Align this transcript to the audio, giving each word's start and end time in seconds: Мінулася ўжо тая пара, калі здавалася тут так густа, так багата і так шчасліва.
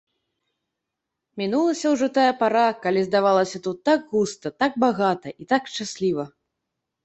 Мінулася 1.41 1.91
ўжо 1.97 2.07
тая 2.17 2.31
пара, 2.41 2.65
калі 2.87 3.01
здавалася 3.09 3.57
тут 3.69 3.77
так 3.93 3.99
густа, 4.17 4.47
так 4.65 4.83
багата 4.89 5.27
і 5.45 5.51
так 5.57 5.63
шчасліва. 5.75 6.23